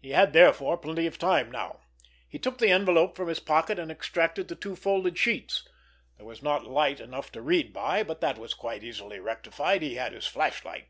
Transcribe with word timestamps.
He 0.00 0.10
had 0.10 0.32
therefore 0.32 0.76
plenty 0.78 1.08
of 1.08 1.18
time 1.18 1.50
now. 1.50 1.80
He 2.28 2.38
took 2.38 2.58
the 2.58 2.70
envelope 2.70 3.16
from 3.16 3.26
his 3.26 3.40
pocket 3.40 3.80
and 3.80 3.90
extracted 3.90 4.46
the 4.46 4.54
two 4.54 4.76
folded 4.76 5.18
sheets. 5.18 5.66
There 6.18 6.24
was 6.24 6.40
not 6.40 6.66
light 6.68 7.00
enough 7.00 7.32
to 7.32 7.42
read 7.42 7.72
by, 7.72 8.04
but 8.04 8.20
that 8.20 8.38
was 8.38 8.54
quite 8.54 8.84
easily 8.84 9.18
rectified. 9.18 9.82
He 9.82 9.96
had 9.96 10.12
his 10.12 10.28
flashlight. 10.28 10.86